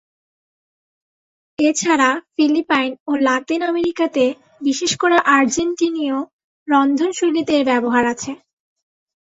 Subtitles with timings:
[1.59, 4.23] এছাড়া ফিলিপাইন ও লাতিন আমেরিকাতে
[4.61, 6.17] বিশেষ করে আর্জেন্টিনীয়
[6.67, 8.31] রন্ধনশৈলীতে এর ব্যবহার আছে।